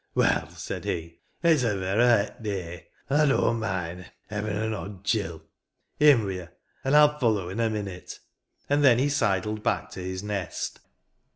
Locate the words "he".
0.83-1.19, 8.97-9.09